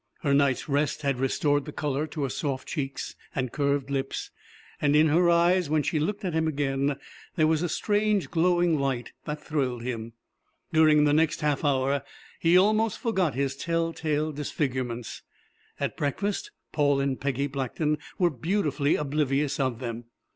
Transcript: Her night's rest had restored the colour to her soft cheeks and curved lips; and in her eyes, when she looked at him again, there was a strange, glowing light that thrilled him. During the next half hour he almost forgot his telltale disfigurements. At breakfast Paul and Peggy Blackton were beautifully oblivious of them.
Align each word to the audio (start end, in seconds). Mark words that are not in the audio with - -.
Her 0.21 0.33
night's 0.33 0.67
rest 0.67 1.03
had 1.03 1.19
restored 1.19 1.65
the 1.65 1.71
colour 1.71 2.07
to 2.07 2.23
her 2.23 2.29
soft 2.29 2.67
cheeks 2.67 3.13
and 3.35 3.51
curved 3.51 3.91
lips; 3.91 4.31
and 4.81 4.95
in 4.95 5.09
her 5.09 5.29
eyes, 5.29 5.69
when 5.69 5.83
she 5.83 5.99
looked 5.99 6.25
at 6.25 6.33
him 6.33 6.47
again, 6.47 6.95
there 7.35 7.45
was 7.45 7.61
a 7.61 7.69
strange, 7.69 8.31
glowing 8.31 8.79
light 8.79 9.11
that 9.25 9.43
thrilled 9.43 9.83
him. 9.83 10.13
During 10.73 11.03
the 11.03 11.13
next 11.13 11.41
half 11.41 11.63
hour 11.63 12.01
he 12.39 12.57
almost 12.57 12.97
forgot 12.97 13.35
his 13.35 13.55
telltale 13.55 14.31
disfigurements. 14.31 15.21
At 15.79 15.97
breakfast 15.97 16.49
Paul 16.71 16.99
and 16.99 17.21
Peggy 17.21 17.45
Blackton 17.45 17.99
were 18.17 18.31
beautifully 18.31 18.95
oblivious 18.95 19.59
of 19.59 19.77
them. 19.77 20.05